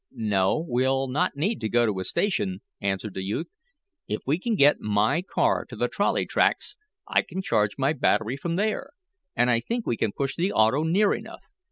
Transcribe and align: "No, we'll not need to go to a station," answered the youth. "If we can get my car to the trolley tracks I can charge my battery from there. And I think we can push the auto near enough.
"No, 0.15 0.65
we'll 0.67 1.07
not 1.09 1.35
need 1.35 1.61
to 1.61 1.69
go 1.69 1.85
to 1.85 1.99
a 1.99 2.03
station," 2.03 2.63
answered 2.81 3.13
the 3.13 3.21
youth. 3.21 3.53
"If 4.07 4.23
we 4.25 4.39
can 4.39 4.55
get 4.55 4.79
my 4.79 5.21
car 5.21 5.63
to 5.65 5.75
the 5.75 5.87
trolley 5.87 6.25
tracks 6.25 6.75
I 7.07 7.21
can 7.21 7.43
charge 7.43 7.75
my 7.77 7.93
battery 7.93 8.35
from 8.35 8.55
there. 8.55 8.89
And 9.35 9.51
I 9.51 9.59
think 9.59 9.85
we 9.85 9.97
can 9.97 10.11
push 10.11 10.35
the 10.35 10.53
auto 10.53 10.81
near 10.81 11.13
enough. 11.13 11.43